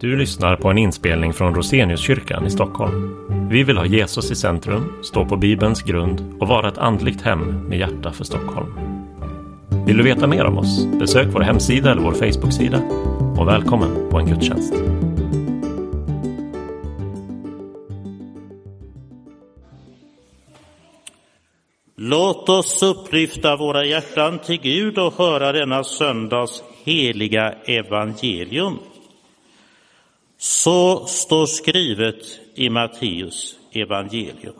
Du 0.00 0.16
lyssnar 0.16 0.56
på 0.56 0.68
en 0.68 0.78
inspelning 0.78 1.32
från 1.32 1.54
Roseniuskyrkan 1.54 2.46
i 2.46 2.50
Stockholm. 2.50 3.16
Vi 3.50 3.62
vill 3.62 3.76
ha 3.76 3.86
Jesus 3.86 4.30
i 4.30 4.36
centrum, 4.36 4.92
stå 5.02 5.24
på 5.24 5.36
Bibelns 5.36 5.82
grund 5.82 6.34
och 6.40 6.48
vara 6.48 6.68
ett 6.68 6.78
andligt 6.78 7.22
hem 7.22 7.68
med 7.68 7.78
hjärta 7.78 8.12
för 8.12 8.24
Stockholm. 8.24 8.66
Vill 9.86 9.96
du 9.96 10.02
veta 10.02 10.26
mer 10.26 10.44
om 10.44 10.58
oss? 10.58 10.86
Besök 11.00 11.28
vår 11.32 11.40
hemsida 11.40 11.90
eller 11.90 12.02
vår 12.02 12.12
Facebooksida. 12.12 12.78
Och 13.38 13.48
välkommen 13.48 14.10
på 14.10 14.18
en 14.18 14.26
gudstjänst. 14.26 14.74
Låt 21.96 22.48
oss 22.48 22.82
upplyfta 22.82 23.56
våra 23.56 23.84
hjärtan 23.84 24.38
till 24.38 24.60
Gud 24.60 24.98
och 24.98 25.12
höra 25.12 25.52
denna 25.52 25.84
söndags 25.84 26.62
heliga 26.84 27.54
evangelium. 27.66 28.78
Så 30.64 31.06
står 31.06 31.46
skrivet 31.46 32.40
i 32.54 32.68
Matteus 32.70 33.58
evangelium. 33.72 34.54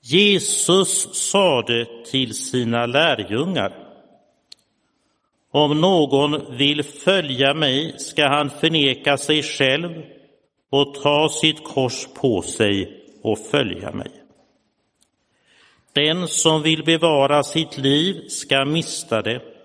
Jesus 0.00 1.14
sade 1.14 1.86
till 2.10 2.34
sina 2.34 2.86
lärjungar 2.86 3.72
Om 5.50 5.80
någon 5.80 6.56
vill 6.56 6.82
följa 6.82 7.54
mig 7.54 7.98
ska 7.98 8.28
han 8.28 8.50
förneka 8.50 9.16
sig 9.16 9.42
själv 9.42 10.02
och 10.70 10.94
ta 10.94 11.28
sitt 11.28 11.64
kors 11.64 12.06
på 12.14 12.42
sig 12.42 13.02
och 13.22 13.38
följa 13.38 13.92
mig. 13.92 14.10
Den 15.92 16.28
som 16.28 16.62
vill 16.62 16.84
bevara 16.84 17.42
sitt 17.42 17.78
liv 17.78 18.28
ska 18.28 18.64
mista 18.64 19.22
det, 19.22 19.57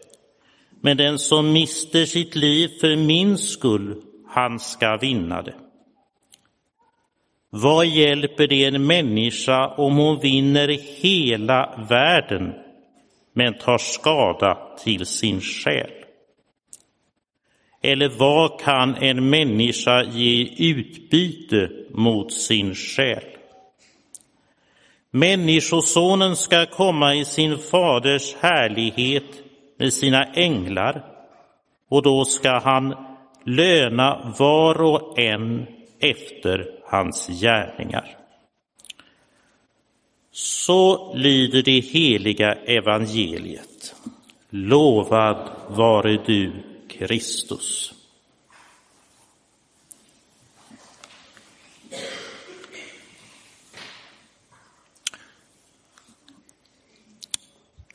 men 0.86 0.98
den 0.98 1.20
som 1.20 1.54
mister 1.54 2.06
sitt 2.06 2.36
liv 2.36 2.68
för 2.82 2.96
min 2.96 3.38
skull, 3.38 4.02
han 4.28 4.60
ska 4.60 4.98
vinna 4.98 5.42
det. 5.42 5.56
Vad 7.50 7.86
hjälper 7.86 8.48
det 8.48 8.66
en 8.66 8.86
människa 8.88 9.68
om 9.68 9.98
hon 9.98 10.20
vinner 10.20 10.68
hela 11.02 11.86
världen 11.90 12.54
men 13.34 13.54
tar 13.54 13.78
skada 13.78 14.78
till 14.84 15.06
sin 15.06 15.42
själ? 15.42 15.92
Eller 17.82 18.10
vad 18.10 18.60
kan 18.60 18.96
en 18.96 19.30
människa 19.30 20.04
ge 20.04 20.50
utbyte 20.58 21.70
mot 21.90 22.34
sin 22.34 22.76
själ? 22.76 23.24
Människosonen 25.12 26.36
ska 26.36 26.66
komma 26.66 27.16
i 27.16 27.26
sin 27.26 27.58
faders 27.58 28.36
härlighet 28.36 29.43
med 29.84 29.94
sina 29.94 30.24
änglar 30.24 31.06
och 31.90 32.04
då 32.04 32.26
ska 32.26 32.60
han 32.60 32.96
löna 33.44 34.36
var 34.40 34.82
och 34.82 35.20
en 35.20 35.68
efter 36.00 36.80
hans 36.86 37.28
gärningar. 37.28 38.18
Så 40.32 41.14
lyder 41.16 41.64
det 41.64 41.80
heliga 41.80 42.54
evangeliet. 42.54 43.96
Lovad 44.50 45.50
vare 45.68 46.18
du, 46.26 46.52
Kristus. 46.88 47.94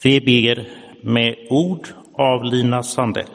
Vi 0.03 0.21
ber 0.21 0.88
med 1.03 1.37
ord 1.51 1.89
av 2.15 2.45
Lina 2.45 2.83
Sandell. 2.83 3.27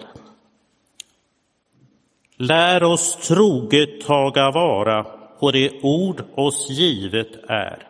Lär 2.37 2.83
oss 2.83 3.27
troget 3.27 4.01
taga 4.01 4.51
vara 4.51 5.03
på 5.39 5.51
det 5.51 5.71
ord 5.81 6.23
oss 6.35 6.69
givet 6.69 7.35
är. 7.47 7.87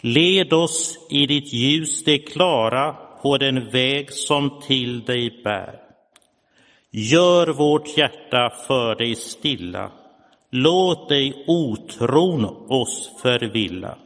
Led 0.00 0.52
oss 0.52 0.98
i 1.10 1.26
ditt 1.26 1.52
ljus 1.52 2.04
det 2.04 2.18
klara 2.18 2.96
på 3.22 3.38
den 3.38 3.70
väg 3.70 4.12
som 4.12 4.60
till 4.66 5.04
dig 5.04 5.40
bär. 5.44 5.80
Gör 6.90 7.46
vårt 7.46 7.96
hjärta 7.98 8.52
för 8.66 8.94
dig 8.94 9.14
stilla. 9.14 9.90
Låt 10.50 11.08
dig 11.08 11.44
otron 11.46 12.44
oss 12.68 13.10
förvilla. 13.22 13.98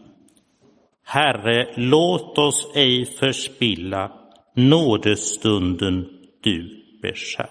Herre, 1.04 1.72
låt 1.76 2.38
oss 2.38 2.68
ej 2.74 3.06
förspilla 3.06 4.10
nådestunden 4.54 6.08
du 6.40 6.84
beskär. 7.02 7.48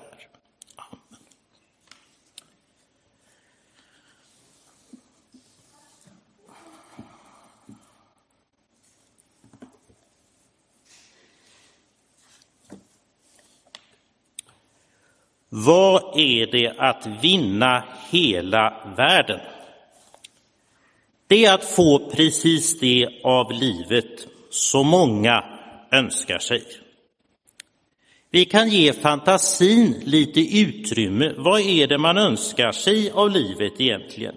Amen. 0.76 1.20
Vad 15.50 16.20
är 16.20 16.52
det 16.52 16.76
att 16.78 17.08
vinna 17.22 17.84
hela 18.10 18.94
världen? 18.98 19.40
Det 21.28 21.46
är 21.46 21.54
att 21.54 21.64
få 21.64 22.12
precis 22.12 22.80
det 22.80 23.22
av 23.24 23.52
livet 23.52 24.28
som 24.50 24.88
många 24.88 25.44
önskar 25.92 26.40
sig. 26.40 26.64
Vi 28.34 28.46
kan 28.46 28.70
ge 28.70 28.94
fantasin 28.94 30.02
lite 30.06 30.60
utrymme. 30.60 31.34
Vad 31.38 31.62
är 31.62 31.88
det 31.88 31.98
man 31.98 32.18
önskar 32.18 32.72
sig 32.72 33.12
av 33.12 33.30
livet 33.30 33.82
egentligen? 33.82 34.36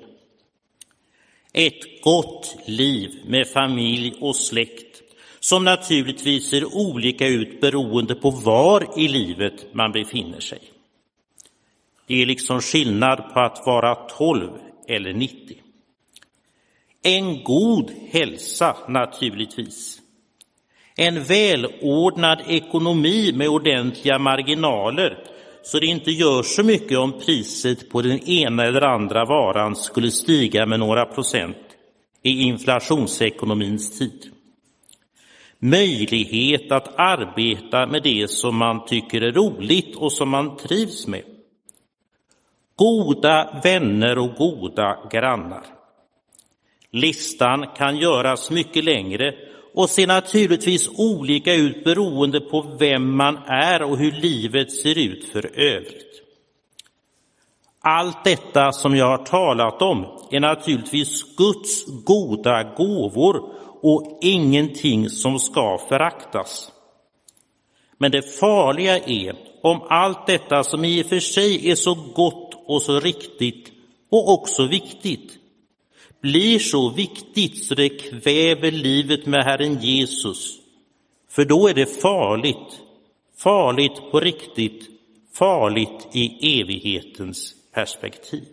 Ett 1.53 2.03
gott 2.03 2.57
liv 2.67 3.11
med 3.27 3.49
familj 3.49 4.15
och 4.21 4.37
släkt 4.37 5.03
som 5.41 5.65
naturligtvis 5.65 6.51
ser 6.51 6.77
olika 6.77 7.27
ut 7.27 7.61
beroende 7.61 8.15
på 8.15 8.31
var 8.31 8.99
i 8.99 9.09
livet 9.09 9.75
man 9.75 9.93
befinner 9.93 10.41
sig. 10.41 10.61
Det 12.07 12.23
är 12.23 12.27
liksom 12.27 12.61
skillnad 12.61 13.35
på 13.35 13.41
att 13.41 13.63
vara 13.67 13.95
12 13.95 14.51
eller 14.89 15.13
90. 15.13 15.57
En 17.03 17.45
god 17.45 17.91
hälsa 18.11 18.77
naturligtvis. 18.89 20.01
En 20.97 21.25
välordnad 21.25 22.43
ekonomi 22.47 23.33
med 23.35 23.49
ordentliga 23.49 24.19
marginaler 24.19 25.19
så 25.63 25.79
det 25.79 25.87
inte 25.87 26.11
gör 26.11 26.43
så 26.43 26.63
mycket 26.63 26.99
om 26.99 27.13
priset 27.27 27.91
på 27.91 28.03
den 28.03 28.19
ena 28.29 28.65
eller 28.65 28.83
andra 28.83 29.25
varan 29.25 29.77
skulle 29.77 30.11
stiga 30.11 30.67
med 30.67 30.81
några 30.81 31.07
procent 31.07 31.57
i 32.23 32.43
inflationsekonomins 32.43 33.99
tid. 33.99 34.31
Möjlighet 35.59 36.73
att 36.73 36.99
arbeta 36.99 37.87
med 37.87 38.03
det 38.03 38.31
som 38.31 38.57
man 38.57 38.87
tycker 38.87 39.21
är 39.21 39.33
roligt 39.33 39.97
och 39.97 40.13
som 40.13 40.29
man 40.29 40.57
trivs 40.57 41.07
med. 41.07 41.23
Goda 42.77 43.61
vänner 43.65 44.19
och 44.19 44.35
goda 44.35 44.99
grannar. 45.11 45.65
Listan 46.91 47.67
kan 47.77 47.97
göras 47.97 48.51
mycket 48.51 48.85
längre 48.85 49.35
och 49.75 49.91
ser 49.91 50.07
naturligtvis 50.07 50.89
olika 50.97 51.55
ut 51.55 51.85
beroende 51.85 52.41
på 52.41 52.77
vem 52.79 53.17
man 53.17 53.37
är 53.47 53.83
och 53.83 53.99
hur 53.99 54.13
livet 54.13 54.73
ser 54.73 54.99
ut 54.99 55.25
för 55.25 55.59
övrigt. 55.59 56.23
Allt 57.81 58.25
detta 58.25 58.73
som 58.73 58.97
jag 58.97 59.07
har 59.07 59.25
talat 59.25 59.83
om 59.83 60.07
är 60.31 60.41
naturligtvis 60.41 61.37
Guds 61.37 61.85
goda 62.05 62.63
gåvor 62.77 63.43
och 63.83 64.19
ingenting 64.23 65.09
som 65.09 65.39
ska 65.39 65.79
föraktas. 65.89 66.73
Men 67.99 68.11
det 68.11 68.23
farliga 68.23 68.99
är 68.99 69.37
om 69.63 69.83
allt 69.89 70.27
detta 70.27 70.65
som 70.65 70.85
i 70.85 71.03
och 71.03 71.07
för 71.07 71.21
sig 71.21 71.71
är 71.71 71.75
så 71.75 71.95
gott 72.15 72.55
och 72.67 72.83
så 72.83 73.01
riktigt 73.01 73.73
och 74.11 74.33
också 74.33 74.67
viktigt 74.67 75.39
blir 76.25 76.59
så 76.59 76.91
viktigt 76.91 77.65
så 77.65 77.75
det 77.75 77.89
kväver 77.89 78.71
livet 78.71 79.27
med 79.27 79.45
Herren 79.45 79.81
Jesus. 79.81 80.59
För 81.31 81.45
då 81.45 81.69
är 81.69 81.75
det 81.75 81.87
farligt, 81.87 82.81
farligt 83.39 84.11
på 84.11 84.21
riktigt, 84.21 84.89
farligt 85.35 86.09
i 86.13 86.61
evighetens 86.61 87.55
perspektiv. 87.75 88.49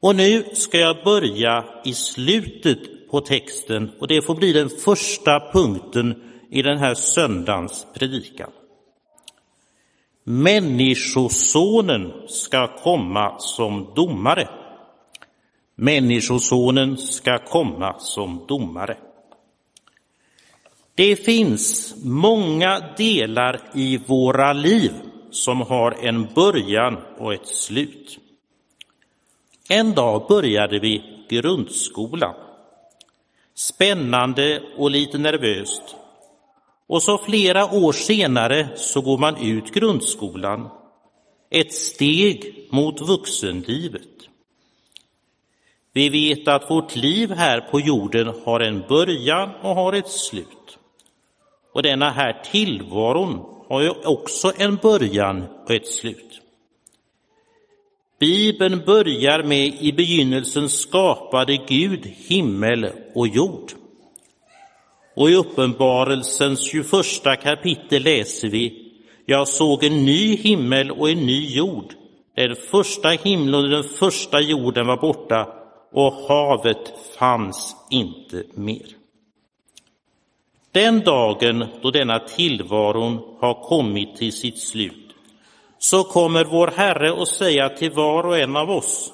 Och 0.00 0.16
nu 0.16 0.44
ska 0.52 0.78
jag 0.78 1.04
börja 1.04 1.64
i 1.84 1.94
slutet 1.94 3.10
på 3.10 3.20
texten 3.20 3.90
och 3.98 4.08
det 4.08 4.22
får 4.22 4.34
bli 4.34 4.52
den 4.52 4.70
första 4.70 5.40
punkten 5.52 6.22
i 6.50 6.62
den 6.62 6.78
här 6.78 6.94
söndagens 6.94 7.86
predikan. 7.94 8.50
Människosonen 10.24 12.12
ska 12.28 12.66
komma 12.66 13.38
som 13.38 13.92
domare. 13.94 14.59
Människosonen 15.80 16.96
ska 16.96 17.38
komma 17.38 17.98
som 17.98 18.44
domare. 18.48 18.96
Det 20.94 21.16
finns 21.16 21.94
många 22.04 22.80
delar 22.96 23.60
i 23.74 23.98
våra 24.06 24.52
liv 24.52 24.92
som 25.30 25.60
har 25.60 25.92
en 25.92 26.28
början 26.34 26.96
och 27.18 27.34
ett 27.34 27.46
slut. 27.46 28.18
En 29.68 29.94
dag 29.94 30.26
började 30.28 30.78
vi 30.78 31.02
grundskolan. 31.28 32.34
Spännande 33.54 34.62
och 34.76 34.90
lite 34.90 35.18
nervöst. 35.18 35.96
Och 36.86 37.02
så 37.02 37.18
flera 37.18 37.74
år 37.74 37.92
senare 37.92 38.68
så 38.76 39.00
går 39.00 39.18
man 39.18 39.36
ut 39.36 39.74
grundskolan. 39.74 40.68
Ett 41.50 41.74
steg 41.74 42.68
mot 42.70 43.00
vuxenlivet. 43.00 44.29
Vi 45.92 46.08
vet 46.08 46.48
att 46.48 46.70
vårt 46.70 46.96
liv 46.96 47.30
här 47.30 47.60
på 47.60 47.80
jorden 47.80 48.34
har 48.44 48.60
en 48.60 48.84
början 48.88 49.50
och 49.62 49.74
har 49.74 49.92
ett 49.92 50.08
slut. 50.08 50.78
Och 51.72 51.82
denna 51.82 52.10
här 52.10 52.42
tillvaron 52.50 53.40
har 53.68 53.82
ju 53.82 53.90
också 53.90 54.52
en 54.56 54.76
början 54.76 55.44
och 55.64 55.70
ett 55.70 55.86
slut. 55.86 56.40
Bibeln 58.20 58.82
börjar 58.86 59.42
med 59.42 59.66
i 59.80 59.92
begynnelsen 59.92 60.68
skapade 60.68 61.56
Gud 61.56 62.06
himmel 62.06 62.92
och 63.14 63.28
jord. 63.28 63.72
Och 65.16 65.30
i 65.30 65.34
Uppenbarelsens 65.34 66.60
21 66.60 67.42
kapitel 67.42 68.02
läser 68.02 68.48
vi 68.48 68.92
Jag 69.26 69.48
såg 69.48 69.84
en 69.84 70.04
ny 70.04 70.36
himmel 70.36 70.90
och 70.90 71.10
en 71.10 71.26
ny 71.26 71.56
jord. 71.56 71.94
Den 72.36 72.56
första 72.56 73.08
himlen 73.08 73.64
och 73.64 73.70
den 73.70 73.84
första 73.84 74.40
jorden 74.40 74.86
var 74.86 74.96
borta 74.96 75.59
och 75.92 76.12
havet 76.12 76.92
fanns 77.18 77.76
inte 77.90 78.44
mer. 78.54 78.86
Den 80.72 81.00
dagen 81.00 81.66
då 81.82 81.90
denna 81.90 82.18
tillvaron 82.18 83.20
har 83.40 83.54
kommit 83.54 84.16
till 84.16 84.32
sitt 84.32 84.58
slut 84.58 85.14
så 85.78 86.04
kommer 86.04 86.44
vår 86.44 86.72
Herre 86.76 87.22
att 87.22 87.28
säga 87.28 87.68
till 87.68 87.90
var 87.92 88.26
och 88.26 88.38
en 88.38 88.56
av 88.56 88.70
oss, 88.70 89.12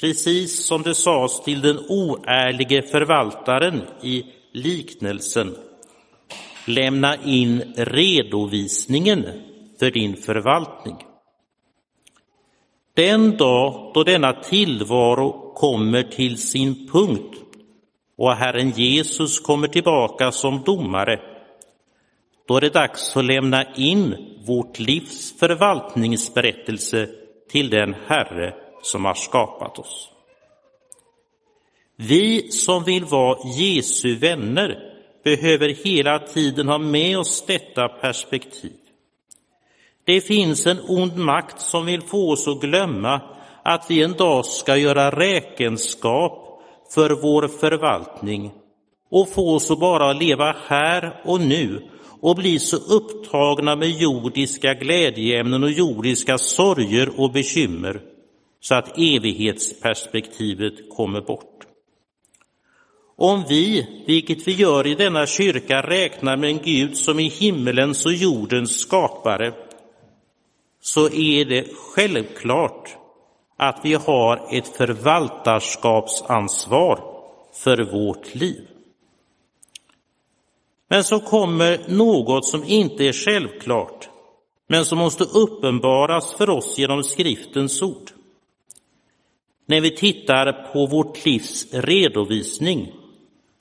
precis 0.00 0.66
som 0.66 0.82
det 0.82 0.94
sades 0.94 1.40
till 1.42 1.60
den 1.60 1.78
oärlige 1.88 2.82
förvaltaren 2.82 3.82
i 4.02 4.24
liknelsen, 4.52 5.56
lämna 6.66 7.16
in 7.24 7.74
redovisningen 7.76 9.24
för 9.78 9.90
din 9.90 10.16
förvaltning. 10.16 10.96
Den 12.94 13.36
dag 13.36 13.90
då 13.94 14.04
denna 14.04 14.32
tillvaro 14.32 15.43
kommer 15.54 16.02
till 16.02 16.38
sin 16.38 16.88
punkt 16.88 17.40
och 18.16 18.32
Herren 18.32 18.70
Jesus 18.70 19.40
kommer 19.40 19.68
tillbaka 19.68 20.32
som 20.32 20.62
domare, 20.62 21.20
då 22.48 22.56
är 22.56 22.60
det 22.60 22.70
dags 22.70 23.16
att 23.16 23.24
lämna 23.24 23.74
in 23.74 24.16
vårt 24.46 24.78
livs 24.78 25.38
förvaltningsberättelse 25.38 27.08
till 27.50 27.70
den 27.70 27.94
Herre 28.06 28.54
som 28.82 29.04
har 29.04 29.14
skapat 29.14 29.78
oss. 29.78 30.10
Vi 31.96 32.50
som 32.50 32.84
vill 32.84 33.04
vara 33.04 33.38
Jesu 33.58 34.14
vänner 34.14 34.94
behöver 35.24 35.68
hela 35.68 36.18
tiden 36.18 36.68
ha 36.68 36.78
med 36.78 37.18
oss 37.18 37.44
detta 37.46 37.88
perspektiv. 37.88 38.76
Det 40.04 40.20
finns 40.20 40.66
en 40.66 40.78
ond 40.88 41.16
makt 41.16 41.60
som 41.60 41.86
vill 41.86 42.02
få 42.02 42.32
oss 42.32 42.48
att 42.48 42.60
glömma 42.60 43.20
att 43.64 43.90
vi 43.90 44.02
en 44.02 44.12
dag 44.12 44.46
ska 44.46 44.76
göra 44.76 45.10
räkenskap 45.10 46.62
för 46.94 47.10
vår 47.10 47.48
förvaltning 47.48 48.52
och 49.10 49.28
få 49.28 49.54
oss 49.54 49.70
att 49.70 49.80
bara 49.80 50.12
leva 50.12 50.56
här 50.66 51.20
och 51.24 51.40
nu 51.40 51.82
och 52.20 52.36
bli 52.36 52.58
så 52.58 52.76
upptagna 52.76 53.76
med 53.76 53.90
jordiska 53.90 54.74
glädjeämnen 54.74 55.62
och 55.62 55.70
jordiska 55.70 56.38
sorger 56.38 57.20
och 57.20 57.32
bekymmer 57.32 58.00
så 58.60 58.74
att 58.74 58.98
evighetsperspektivet 58.98 60.74
kommer 60.96 61.20
bort. 61.20 61.66
Om 63.16 63.44
vi, 63.48 63.86
vilket 64.06 64.48
vi 64.48 64.52
gör 64.52 64.86
i 64.86 64.94
denna 64.94 65.26
kyrka, 65.26 65.82
räknar 65.82 66.36
med 66.36 66.50
en 66.50 66.62
Gud 66.64 66.96
som 66.96 67.18
är 67.18 67.30
himmelens 67.30 68.06
och 68.06 68.12
jordens 68.12 68.78
skapare, 68.80 69.52
så 70.80 71.10
är 71.10 71.44
det 71.44 71.66
självklart 71.94 73.03
att 73.56 73.80
vi 73.82 73.94
har 73.94 74.48
ett 74.50 74.76
förvaltarskapsansvar 74.76 77.00
för 77.52 77.78
vårt 77.78 78.34
liv. 78.34 78.68
Men 80.88 81.04
så 81.04 81.20
kommer 81.20 81.80
något 81.88 82.46
som 82.46 82.64
inte 82.64 83.04
är 83.04 83.12
självklart, 83.12 84.08
men 84.68 84.84
som 84.84 84.98
måste 84.98 85.24
uppenbaras 85.24 86.34
för 86.34 86.50
oss 86.50 86.78
genom 86.78 87.02
skriftens 87.02 87.82
ord. 87.82 88.10
När 89.66 89.80
vi 89.80 89.90
tittar 89.90 90.72
på 90.72 90.86
vårt 90.86 91.24
livs 91.24 91.74
redovisning 91.74 92.92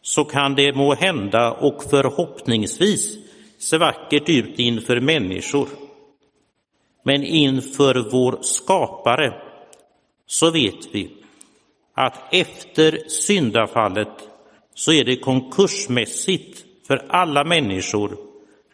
så 0.01 0.25
kan 0.25 0.55
det 0.55 0.75
må 0.75 0.93
hända 0.93 1.51
och 1.51 1.83
förhoppningsvis 1.83 3.17
se 3.57 3.77
vackert 3.77 4.29
ut 4.29 4.59
inför 4.59 4.99
människor. 4.99 5.67
Men 7.03 7.23
inför 7.23 8.09
vår 8.11 8.37
skapare 8.41 9.33
så 10.25 10.51
vet 10.51 10.95
vi 10.95 11.09
att 11.93 12.33
efter 12.33 13.07
syndafallet 13.07 14.29
så 14.73 14.91
är 14.91 15.03
det 15.03 15.15
konkursmässigt 15.15 16.65
för 16.87 17.05
alla 17.09 17.43
människor 17.43 18.17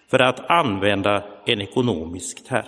för 0.09 0.19
att 0.19 0.49
använda 0.49 1.23
en 1.45 1.61
ekonomisk 1.61 2.47
term. 2.47 2.65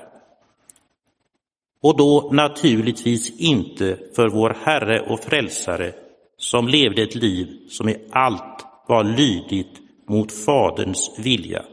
Och 1.84 1.98
då 1.98 2.30
naturligtvis 2.32 3.40
inte 3.40 3.98
för 4.16 4.28
vår 4.30 4.58
Herre 4.64 5.02
och 5.02 5.20
Frälsare 5.20 5.94
som 6.38 6.68
levde 6.68 7.02
ett 7.02 7.16
liv 7.16 7.48
som 7.70 7.90
i 7.90 7.98
allt 8.12 8.66
var 8.88 9.04
lydigt 9.04 9.82
mot 10.10 10.32
Faderns 10.32 11.12
vilja 11.18 11.66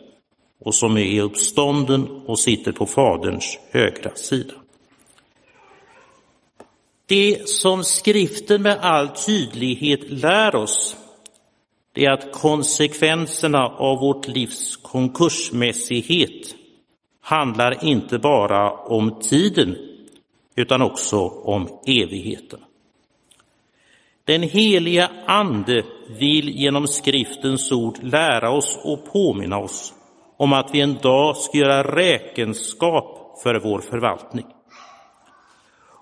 och 0.60 0.74
som 0.74 0.96
är 0.96 1.22
uppstånden 1.22 2.08
och 2.26 2.38
sitter 2.38 2.72
på 2.72 2.86
Faderns 2.86 3.58
högra 3.70 4.14
sida. 4.14 4.54
Det 7.08 7.48
som 7.48 7.84
skriften 7.84 8.62
med 8.62 8.78
all 8.80 9.08
tydlighet 9.08 10.10
lär 10.10 10.56
oss 10.56 10.96
det 11.92 12.04
är 12.04 12.10
att 12.10 12.32
konsekvenserna 12.32 13.68
av 13.68 13.98
vårt 14.00 14.28
livs 14.28 14.76
konkursmässighet 14.76 16.54
handlar 17.20 17.84
inte 17.84 18.18
bara 18.18 18.72
om 18.72 19.20
tiden 19.20 19.76
utan 20.56 20.82
också 20.82 21.18
om 21.28 21.68
evigheten. 21.86 22.60
Den 24.24 24.42
heliga 24.42 25.10
Ande 25.26 25.84
vill 26.18 26.48
genom 26.48 26.86
skriftens 26.86 27.72
ord 27.72 27.98
lära 28.02 28.50
oss 28.50 28.78
och 28.84 29.12
påminna 29.12 29.58
oss 29.58 29.94
om 30.36 30.52
att 30.52 30.70
vi 30.74 30.80
en 30.80 30.94
dag 30.94 31.36
ska 31.36 31.58
göra 31.58 31.96
räkenskap 31.96 33.38
för 33.42 33.54
vår 33.54 33.80
förvaltning. 33.80 34.46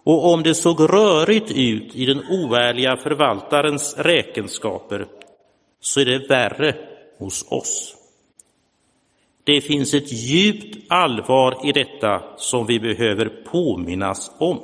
Och 0.06 0.32
om 0.32 0.42
det 0.42 0.54
såg 0.54 0.80
rörigt 0.80 1.50
ut 1.50 1.96
i 1.96 2.06
den 2.06 2.22
oärliga 2.30 2.96
förvaltarens 2.96 3.96
räkenskaper 3.98 5.06
så 5.80 6.00
är 6.00 6.04
det 6.04 6.28
värre 6.28 6.74
hos 7.18 7.52
oss. 7.52 7.96
Det 9.44 9.60
finns 9.60 9.94
ett 9.94 10.12
djupt 10.12 10.76
allvar 10.88 11.68
i 11.68 11.72
detta 11.72 12.22
som 12.36 12.66
vi 12.66 12.80
behöver 12.80 13.28
påminnas 13.28 14.30
om. 14.38 14.60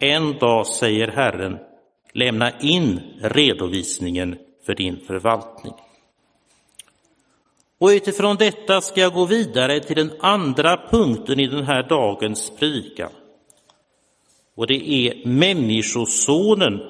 En 0.00 0.38
dag, 0.38 0.66
säger 0.66 1.08
Herren, 1.08 1.58
lämna 2.12 2.60
in 2.60 3.00
redovisningen 3.20 4.38
för 4.66 4.74
din 4.74 5.00
förvaltning. 5.06 5.74
Och 7.78 7.88
utifrån 7.88 8.36
detta 8.36 8.80
ska 8.80 9.00
jag 9.00 9.12
gå 9.12 9.24
vidare 9.24 9.80
till 9.80 9.96
den 9.96 10.12
andra 10.20 10.76
punkten 10.90 11.40
i 11.40 11.46
den 11.46 11.64
här 11.64 11.82
dagens 11.82 12.52
predikan. 12.58 13.10
Och 14.54 14.66
det 14.66 14.90
är 14.90 15.26
Människosonen 15.26 16.80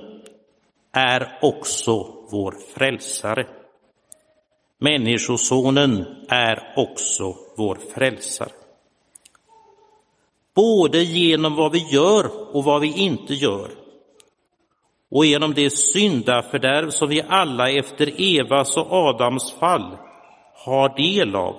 är 0.92 1.38
också 1.42 2.06
vår 2.30 2.54
frälsare. 2.75 3.47
Människosonen 4.78 6.04
är 6.28 6.73
också 6.76 7.37
vår 7.56 7.78
frälsare. 7.94 8.52
Både 10.54 11.02
genom 11.02 11.54
vad 11.56 11.73
vi 11.73 11.78
gör 11.78 12.56
och 12.56 12.64
vad 12.64 12.80
vi 12.80 12.92
inte 12.99 13.35
gör 13.35 13.71
och 15.11 15.26
genom 15.26 15.54
det 15.54 15.71
syndafördärv 15.71 16.90
som 16.90 17.09
vi 17.09 17.23
alla 17.28 17.71
efter 17.71 18.21
Evas 18.38 18.76
och 18.76 18.92
Adams 18.92 19.52
fall 19.52 19.97
har 20.54 20.97
del 20.97 21.37
av 21.37 21.56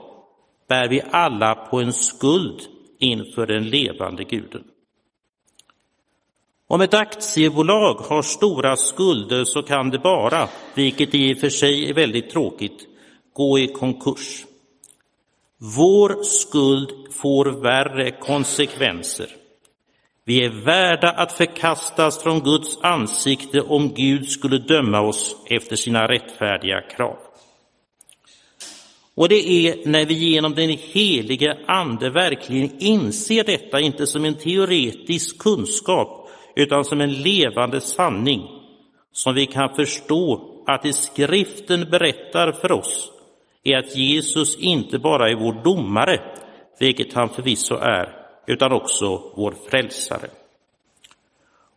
bär 0.68 0.88
vi 0.88 1.02
alla 1.12 1.56
på 1.56 1.80
en 1.80 1.94
skuld 1.94 2.62
inför 3.00 3.48
den 3.48 3.70
levande 3.70 4.24
guden. 4.24 4.64
Om 6.68 6.82
ett 6.82 6.94
aktiebolag 6.94 7.94
har 7.94 8.22
stora 8.22 8.76
skulder 8.76 9.44
så 9.44 9.64
kan 9.64 9.90
det 9.90 10.00
bara, 10.00 10.50
vilket 10.74 11.16
i 11.16 11.34
och 11.34 11.38
för 11.38 11.50
sig 11.50 11.90
är 11.90 11.94
väldigt 11.94 12.30
tråkigt, 12.30 12.88
gå 13.34 13.60
i 13.60 13.68
konkurs. 13.68 14.46
Vår 15.78 16.24
skuld 16.24 16.90
får 17.12 17.46
värre 17.46 18.12
konsekvenser. 18.12 19.28
Vi 20.26 20.46
är 20.46 20.66
värda 20.66 21.12
att 21.12 21.32
förkastas 21.32 22.24
från 22.24 22.40
Guds 22.40 22.78
ansikte 22.82 23.62
om 23.62 23.94
Gud 23.94 24.30
skulle 24.30 24.58
döma 24.58 25.02
oss 25.02 25.36
efter 25.50 25.76
sina 25.76 26.08
rättfärdiga 26.08 26.82
krav. 26.82 27.18
Och 29.16 29.30
det 29.30 29.50
är 29.50 29.88
när 29.90 30.06
vi 30.06 30.14
genom 30.14 30.56
den 30.56 30.70
helige 30.70 31.58
Ande 31.68 32.10
verkligen 32.10 32.80
inser 32.80 33.44
detta, 33.44 33.80
inte 33.80 34.08
som 34.08 34.26
en 34.26 34.36
teoretisk 34.36 35.38
kunskap, 35.38 36.25
utan 36.56 36.86
som 36.86 37.02
en 37.02 37.14
levande 37.14 37.82
sanning, 37.82 38.48
som 39.12 39.36
vi 39.36 39.46
kan 39.46 39.76
förstå 39.76 40.52
att 40.68 40.82
det 40.84 40.94
skriften 40.94 41.90
berättar 41.90 42.52
för 42.52 42.72
oss 42.72 43.12
är 43.64 43.78
att 43.78 43.96
Jesus 43.96 44.58
inte 44.58 45.00
bara 45.00 45.30
är 45.30 45.36
vår 45.36 45.64
domare, 45.64 46.22
vilket 46.80 47.14
han 47.14 47.30
förvisso 47.30 47.76
är, 47.76 48.26
utan 48.48 48.72
också 48.72 49.34
vår 49.36 49.56
frälsare. 49.70 50.28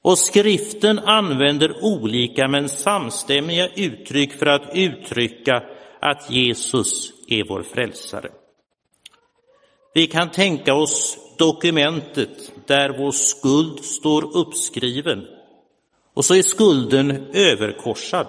Och 0.02 0.18
skriften 0.18 0.98
använder 0.98 1.84
olika 1.84 2.48
men 2.48 2.68
samstämmiga 2.68 3.68
uttryck 3.76 4.32
för 4.32 4.46
att 4.46 4.70
uttrycka 4.74 5.62
att 6.00 6.30
Jesus 6.30 7.12
är 7.28 7.44
vår 7.48 7.62
frälsare. 7.62 8.28
Vi 9.94 10.06
kan 10.06 10.30
tänka 10.30 10.74
oss 10.74 11.18
dokumentet 11.38 12.52
där 12.66 12.98
vår 12.98 13.12
skuld 13.12 13.84
står 13.84 14.36
uppskriven 14.36 15.26
och 16.14 16.24
så 16.24 16.34
är 16.34 16.42
skulden 16.42 17.26
överkorsad. 17.32 18.26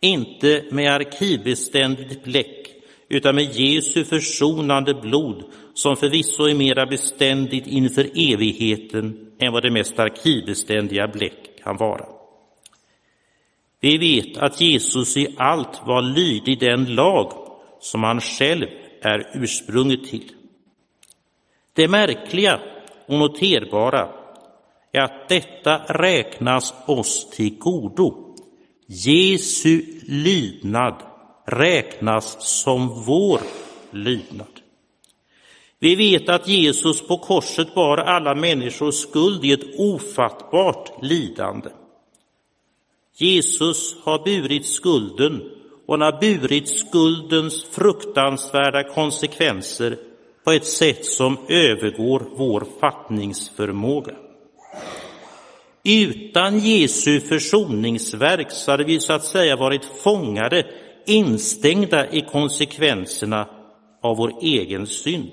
Inte 0.00 0.64
med 0.70 0.92
arkivbeständigt 0.92 2.24
bläck 2.24 2.68
utan 3.08 3.34
med 3.34 3.52
Jesu 3.52 4.04
försonande 4.04 4.94
blod 4.94 5.44
som 5.74 5.96
förvisso 5.96 6.44
är 6.44 6.54
mera 6.54 6.86
beständigt 6.86 7.66
inför 7.66 8.10
evigheten 8.14 9.30
än 9.38 9.52
vad 9.52 9.62
det 9.62 9.70
mest 9.70 9.98
arkivbeständiga 9.98 11.08
bläck 11.08 11.62
kan 11.64 11.76
vara. 11.76 12.06
Vi 13.80 13.98
vet 13.98 14.36
att 14.36 14.60
Jesus 14.60 15.16
i 15.16 15.34
allt 15.38 15.82
var 15.86 16.02
lydig 16.02 16.60
den 16.60 16.94
lag 16.94 17.32
som 17.80 18.02
han 18.02 18.20
själv 18.20 18.66
är 19.02 19.30
ursprunget 19.34 20.04
till. 20.04 20.32
Det 21.74 21.88
märkliga 21.88 22.60
och 23.06 23.18
noterbara 23.18 24.08
är 24.92 25.00
att 25.00 25.28
detta 25.28 25.78
räknas 25.78 26.74
oss 26.86 27.30
till 27.30 27.58
godo. 27.58 28.36
Jesu 28.86 29.82
lydnad 30.08 30.94
räknas 31.46 32.36
som 32.62 33.02
vår 33.06 33.40
lydnad. 33.90 34.46
Vi 35.78 35.94
vet 35.94 36.28
att 36.28 36.48
Jesus 36.48 37.06
på 37.06 37.18
korset 37.18 37.74
bar 37.74 37.98
alla 37.98 38.34
människors 38.34 38.94
skuld 38.94 39.44
i 39.44 39.52
ett 39.52 39.78
ofattbart 39.78 41.02
lidande. 41.02 41.70
Jesus 43.16 43.96
har 44.02 44.24
burit 44.24 44.66
skulden 44.66 45.42
och 45.86 45.94
han 45.94 46.00
har 46.00 46.20
burit 46.20 46.68
skuldens 46.68 47.64
fruktansvärda 47.64 48.94
konsekvenser 48.94 49.98
på 50.44 50.52
ett 50.52 50.66
sätt 50.66 51.04
som 51.04 51.38
övergår 51.48 52.26
vår 52.36 52.66
fattningsförmåga. 52.80 54.14
Utan 55.84 56.58
Jesu 56.58 57.20
försoningsverk 57.20 58.50
så 58.50 58.70
hade 58.70 58.84
vi 58.84 59.00
så 59.00 59.12
att 59.12 59.24
säga 59.24 59.56
varit 59.56 59.84
fångade, 59.84 60.66
instängda 61.06 62.10
i 62.10 62.20
konsekvenserna 62.20 63.48
av 64.02 64.16
vår 64.16 64.32
egen 64.42 64.86
synd. 64.86 65.32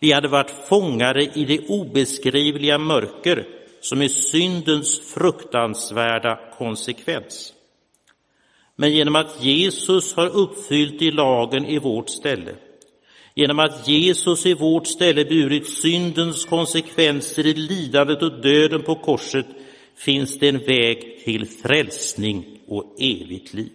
Vi 0.00 0.12
hade 0.12 0.28
varit 0.28 0.50
fångade 0.68 1.22
i 1.34 1.44
det 1.44 1.68
obeskrivliga 1.68 2.78
mörker 2.78 3.46
som 3.80 4.02
är 4.02 4.08
syndens 4.08 5.00
fruktansvärda 5.14 6.38
konsekvens. 6.58 7.52
Men 8.76 8.92
genom 8.92 9.16
att 9.16 9.44
Jesus 9.44 10.14
har 10.14 10.26
uppfyllt 10.26 11.02
i 11.02 11.10
lagen 11.10 11.66
i 11.66 11.78
vårt 11.78 12.08
ställe, 12.08 12.54
genom 13.34 13.58
att 13.58 13.88
Jesus 13.88 14.46
i 14.46 14.54
vårt 14.54 14.86
ställe 14.86 15.24
burit 15.24 15.68
syndens 15.68 16.44
konsekvenser 16.44 17.46
i 17.46 17.54
lidandet 17.54 18.22
och 18.22 18.40
döden 18.40 18.82
på 18.82 18.94
korset, 18.94 19.46
finns 19.96 20.38
det 20.38 20.48
en 20.48 20.58
väg 20.58 21.24
till 21.24 21.46
frälsning 21.46 22.58
och 22.66 22.96
evigt 22.98 23.54
liv. 23.54 23.72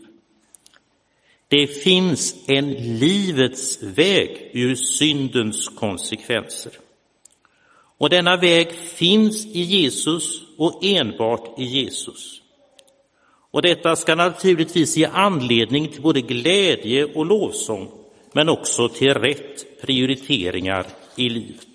Det 1.47 1.67
finns 1.67 2.35
en 2.47 2.71
livets 2.99 3.83
väg 3.83 4.51
ur 4.53 4.75
syndens 4.75 5.69
konsekvenser. 5.69 6.71
Och 7.97 8.09
denna 8.09 8.37
väg 8.37 8.71
finns 8.71 9.45
i 9.45 9.61
Jesus 9.61 10.41
och 10.57 10.83
enbart 10.83 11.59
i 11.59 11.63
Jesus. 11.63 12.41
Och 13.51 13.61
detta 13.61 13.95
ska 13.95 14.15
naturligtvis 14.15 14.97
ge 14.97 15.05
anledning 15.05 15.87
till 15.87 16.01
både 16.01 16.21
glädje 16.21 17.05
och 17.05 17.25
lovsång, 17.25 17.91
men 18.37 18.49
också 18.49 18.89
till 18.89 19.13
rätt 19.13 19.81
prioriteringar 19.81 20.85
i 21.15 21.29
livet. 21.29 21.67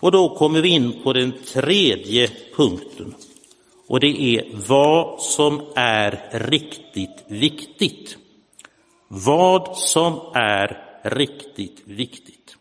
Och 0.00 0.12
då 0.12 0.36
kommer 0.36 0.60
vi 0.60 0.68
in 0.68 1.02
på 1.02 1.12
den 1.12 1.32
tredje 1.32 2.30
punkten. 2.56 3.14
Och 3.86 4.00
det 4.00 4.22
är 4.22 4.44
vad 4.68 5.20
som 5.20 5.62
är 5.74 6.30
riktigt 6.32 7.24
viktigt. 7.26 8.16
Vad 9.08 9.76
som 9.76 10.20
är 10.34 10.84
riktigt 11.04 11.82
viktigt. 11.84 12.56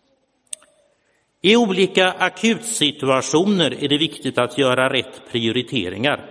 I 1.42 1.56
olika 1.56 2.12
akutsituationer 2.12 3.84
är 3.84 3.88
det 3.88 3.98
viktigt 3.98 4.38
att 4.38 4.58
göra 4.58 4.94
rätt 4.94 5.22
prioriteringar. 5.32 6.30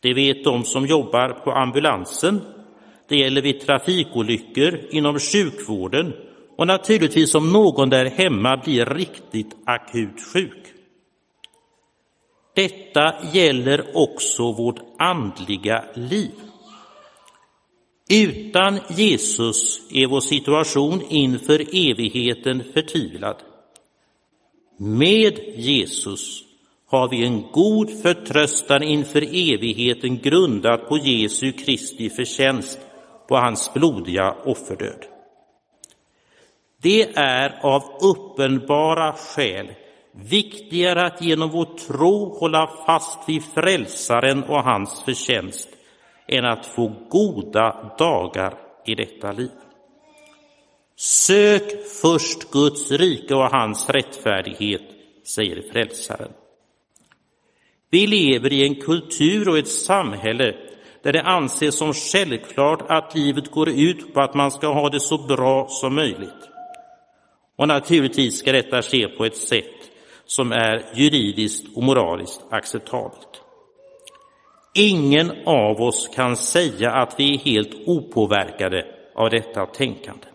Det 0.00 0.14
vet 0.14 0.44
de 0.44 0.64
som 0.64 0.86
jobbar 0.86 1.28
på 1.28 1.52
ambulansen. 1.52 2.59
Det 3.10 3.16
gäller 3.16 3.42
vid 3.42 3.60
trafikolyckor, 3.60 4.80
inom 4.90 5.18
sjukvården 5.18 6.12
och 6.56 6.66
naturligtvis 6.66 7.34
om 7.34 7.52
någon 7.52 7.90
där 7.90 8.04
hemma 8.04 8.56
blir 8.56 8.86
riktigt 8.86 9.56
akut 9.64 10.20
sjuk. 10.32 10.66
Detta 12.54 13.14
gäller 13.32 13.96
också 13.96 14.52
vårt 14.52 14.80
andliga 14.98 15.84
liv. 15.94 16.30
Utan 18.10 18.78
Jesus 18.88 19.80
är 19.92 20.06
vår 20.06 20.20
situation 20.20 21.02
inför 21.08 21.60
evigheten 21.90 22.64
förtvivlad. 22.74 23.36
Med 24.78 25.38
Jesus 25.56 26.42
har 26.86 27.08
vi 27.08 27.24
en 27.24 27.42
god 27.52 28.02
förtröstan 28.02 28.82
inför 28.82 29.22
evigheten 29.22 30.18
grundad 30.18 30.88
på 30.88 30.98
Jesu 30.98 31.52
Kristi 31.52 32.10
förtjänst 32.10 32.78
på 33.30 33.36
hans 33.36 33.74
blodiga 33.74 34.34
offerdöd. 34.44 35.04
Det 36.82 37.16
är 37.16 37.58
av 37.62 37.82
uppenbara 38.00 39.12
skäl 39.12 39.72
viktigare 40.12 41.06
att 41.06 41.22
genom 41.22 41.50
vår 41.50 41.64
tro 41.64 42.38
hålla 42.38 42.70
fast 42.86 43.28
vid 43.28 43.44
Frälsaren 43.44 44.42
och 44.42 44.62
hans 44.62 45.02
förtjänst 45.02 45.68
än 46.28 46.44
att 46.44 46.66
få 46.66 46.92
goda 47.08 47.94
dagar 47.98 48.54
i 48.86 48.94
detta 48.94 49.32
liv. 49.32 49.50
Sök 50.96 51.86
först 52.02 52.50
Guds 52.50 52.90
rike 52.90 53.34
och 53.34 53.50
hans 53.50 53.88
rättfärdighet, 53.90 54.82
säger 55.26 55.62
Frälsaren. 55.72 56.32
Vi 57.90 58.06
lever 58.06 58.52
i 58.52 58.66
en 58.66 58.74
kultur 58.74 59.48
och 59.48 59.58
ett 59.58 59.68
samhälle 59.68 60.69
där 61.02 61.12
det 61.12 61.22
anses 61.22 61.78
som 61.78 61.94
självklart 61.94 62.82
att 62.88 63.14
livet 63.14 63.50
går 63.50 63.68
ut 63.68 64.14
på 64.14 64.20
att 64.20 64.34
man 64.34 64.50
ska 64.50 64.72
ha 64.72 64.88
det 64.88 65.00
så 65.00 65.18
bra 65.18 65.66
som 65.68 65.94
möjligt. 65.94 66.48
Och 67.56 67.68
naturligtvis 67.68 68.38
ska 68.38 68.52
detta 68.52 68.82
ske 68.82 69.08
på 69.08 69.24
ett 69.24 69.36
sätt 69.36 69.90
som 70.26 70.52
är 70.52 70.86
juridiskt 70.94 71.76
och 71.76 71.82
moraliskt 71.82 72.40
acceptabelt. 72.50 73.42
Ingen 74.74 75.32
av 75.46 75.80
oss 75.80 76.08
kan 76.14 76.36
säga 76.36 76.90
att 76.90 77.14
vi 77.18 77.34
är 77.34 77.38
helt 77.38 77.74
opåverkade 77.86 78.86
av 79.14 79.30
detta 79.30 79.66
tänkande. 79.66 80.26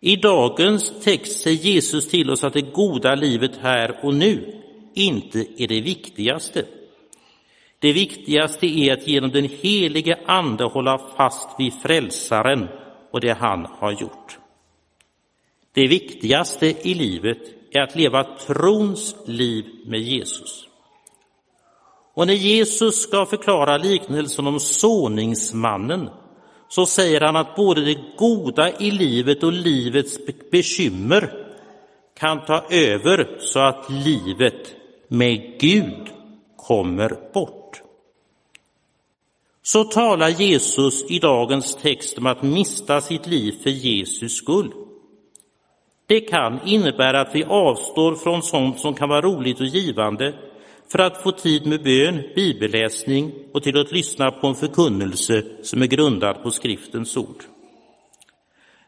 I 0.00 0.16
dagens 0.16 0.92
text 1.04 1.40
säger 1.40 1.64
Jesus 1.64 2.08
till 2.08 2.30
oss 2.30 2.44
att 2.44 2.52
det 2.52 2.72
goda 2.72 3.14
livet 3.14 3.56
här 3.60 4.00
och 4.02 4.14
nu 4.14 4.62
inte 4.94 5.46
är 5.58 5.68
det 5.68 5.80
viktigaste. 5.80 6.64
Det 7.82 7.92
viktigaste 7.92 8.66
är 8.66 8.92
att 8.92 9.08
genom 9.08 9.30
den 9.30 9.48
helige 9.62 10.18
Ande 10.26 10.64
hålla 10.64 10.98
fast 10.98 11.48
vid 11.58 11.72
Frälsaren 11.82 12.68
och 13.10 13.20
det 13.20 13.32
han 13.32 13.66
har 13.78 13.92
gjort. 13.92 14.38
Det 15.74 15.86
viktigaste 15.86 16.66
i 16.88 16.94
livet 16.94 17.38
är 17.70 17.80
att 17.80 17.96
leva 17.96 18.24
trons 18.24 19.16
liv 19.26 19.64
med 19.86 20.00
Jesus. 20.00 20.66
Och 22.14 22.26
när 22.26 22.34
Jesus 22.34 23.02
ska 23.02 23.26
förklara 23.26 23.76
liknelsen 23.76 24.46
om 24.46 24.60
såningsmannen 24.60 26.10
så 26.68 26.86
säger 26.86 27.20
han 27.20 27.36
att 27.36 27.56
både 27.56 27.84
det 27.84 27.98
goda 28.16 28.78
i 28.78 28.90
livet 28.90 29.42
och 29.42 29.52
livets 29.52 30.18
bekymmer 30.50 31.46
kan 32.18 32.44
ta 32.44 32.64
över 32.70 33.36
så 33.38 33.60
att 33.60 33.90
livet 33.90 34.74
med 35.08 35.60
Gud 35.60 36.08
kommer 36.56 37.32
bort. 37.34 37.61
Så 39.62 39.84
talar 39.84 40.28
Jesus 40.28 41.04
i 41.10 41.18
dagens 41.18 41.76
text 41.76 42.18
om 42.18 42.26
att 42.26 42.42
mista 42.42 43.00
sitt 43.00 43.26
liv 43.26 43.54
för 43.62 43.70
Jesus 43.70 44.36
skull. 44.36 44.72
Det 46.06 46.20
kan 46.20 46.60
innebära 46.66 47.20
att 47.20 47.34
vi 47.34 47.44
avstår 47.44 48.14
från 48.14 48.42
sånt 48.42 48.80
som 48.80 48.94
kan 48.94 49.08
vara 49.08 49.20
roligt 49.20 49.60
och 49.60 49.66
givande 49.66 50.34
för 50.92 50.98
att 50.98 51.22
få 51.22 51.32
tid 51.32 51.66
med 51.66 51.82
bön, 51.82 52.22
bibelläsning 52.34 53.32
och 53.52 53.62
till 53.62 53.80
att 53.80 53.92
lyssna 53.92 54.30
på 54.30 54.46
en 54.46 54.54
förkunnelse 54.54 55.42
som 55.62 55.82
är 55.82 55.86
grundad 55.86 56.42
på 56.42 56.50
skriftens 56.50 57.16
ord. 57.16 57.44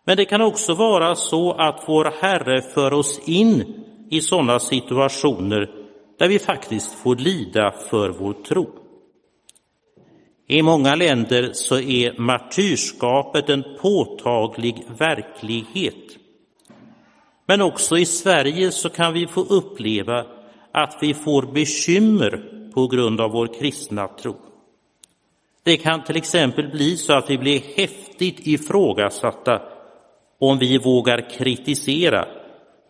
Men 0.04 0.16
det 0.16 0.24
kan 0.24 0.40
också 0.40 0.74
vara 0.74 1.14
så 1.14 1.52
att 1.52 1.84
vår 1.86 2.12
Herre 2.20 2.62
för 2.62 2.92
oss 2.92 3.20
in 3.28 3.84
i 4.10 4.20
sådana 4.20 4.58
situationer 4.58 5.70
där 6.18 6.28
vi 6.28 6.38
faktiskt 6.38 6.92
får 6.92 7.16
lida 7.16 7.70
för 7.90 8.10
vår 8.10 8.32
tro. 8.32 8.83
I 10.46 10.62
många 10.62 10.94
länder 10.94 11.50
så 11.52 11.78
är 11.78 12.20
martyrskapet 12.20 13.48
en 13.48 13.64
påtaglig 13.80 14.84
verklighet. 14.98 16.18
Men 17.46 17.60
också 17.60 17.98
i 17.98 18.06
Sverige 18.06 18.70
så 18.70 18.88
kan 18.88 19.12
vi 19.12 19.26
få 19.26 19.40
uppleva 19.40 20.26
att 20.72 20.98
vi 21.00 21.14
får 21.14 21.42
bekymmer 21.42 22.42
på 22.74 22.86
grund 22.86 23.20
av 23.20 23.30
vår 23.30 23.60
kristna 23.60 24.08
tro. 24.08 24.36
Det 25.62 25.76
kan 25.76 26.04
till 26.04 26.16
exempel 26.16 26.70
bli 26.70 26.96
så 26.96 27.12
att 27.12 27.30
vi 27.30 27.38
blir 27.38 27.62
häftigt 27.76 28.46
ifrågasatta 28.46 29.62
om 30.38 30.58
vi 30.58 30.78
vågar 30.78 31.30
kritisera 31.30 32.28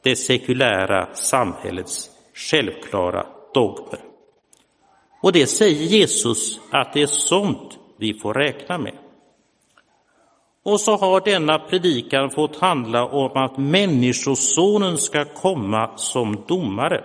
det 0.02 0.16
sekulära 0.16 1.14
samhällets 1.14 2.11
självklara 2.34 3.26
dogmer. 3.54 4.13
Och 5.25 5.33
det 5.33 5.47
säger 5.47 5.87
Jesus 5.87 6.61
att 6.71 6.93
det 6.93 7.02
är 7.02 7.07
sånt 7.07 7.78
vi 7.97 8.14
får 8.14 8.35
räkna 8.35 8.78
med. 8.78 8.95
Och 10.64 10.81
så 10.81 10.97
har 10.97 11.21
denna 11.21 11.59
predikan 11.59 12.31
fått 12.31 12.57
handla 12.57 13.07
om 13.07 13.31
att 13.37 13.59
Människosonen 13.59 14.99
ska 14.99 15.25
komma 15.25 15.97
som 15.97 16.45
domare. 16.49 17.04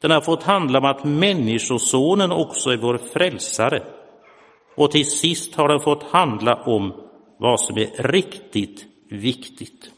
Den 0.00 0.10
har 0.10 0.20
fått 0.20 0.42
handla 0.42 0.78
om 0.78 0.84
att 0.84 1.04
Människosonen 1.04 2.32
också 2.32 2.70
är 2.70 2.76
vår 2.76 2.98
frälsare. 2.98 3.82
Och 4.76 4.90
till 4.90 5.10
sist 5.10 5.54
har 5.54 5.68
den 5.68 5.80
fått 5.80 6.02
handla 6.02 6.54
om 6.54 6.92
vad 7.38 7.60
som 7.60 7.78
är 7.78 8.02
riktigt 8.02 8.84
viktigt. 9.10 9.90